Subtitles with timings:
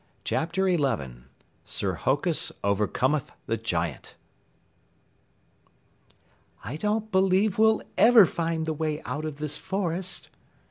[0.23, 1.25] CHAPTER 11
[1.63, 4.15] SIR HOKUS OVERCOMETH THE GIANT
[6.63, 10.29] "I don't believe we'll ever find the way out of this forest."